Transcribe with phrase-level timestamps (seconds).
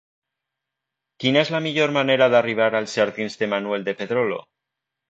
[1.23, 4.47] Quina és la millor manera d'arribar als jardins de Manuel de Pedrolo?